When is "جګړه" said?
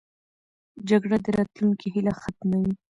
0.89-1.17